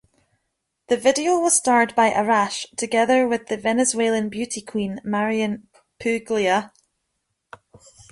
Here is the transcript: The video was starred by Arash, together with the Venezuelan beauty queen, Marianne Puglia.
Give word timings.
The 0.87 0.97
video 0.97 1.39
was 1.39 1.55
starred 1.55 1.93
by 1.93 2.09
Arash, 2.09 2.65
together 2.75 3.27
with 3.27 3.49
the 3.49 3.55
Venezuelan 3.57 4.29
beauty 4.29 4.59
queen, 4.61 4.99
Marianne 5.03 5.67
Puglia. 5.99 6.73